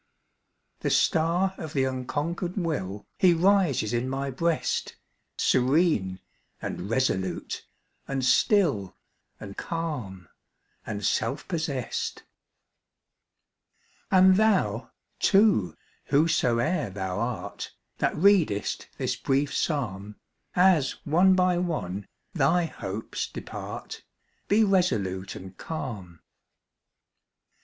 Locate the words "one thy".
21.59-22.65